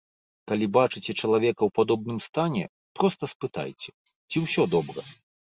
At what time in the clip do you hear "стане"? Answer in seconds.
2.29-2.63